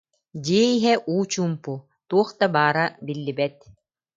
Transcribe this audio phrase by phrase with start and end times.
[0.43, 0.93] Дьиэ иһэ
[1.31, 1.73] чуумпу,
[2.09, 3.57] туох да баара биллибэт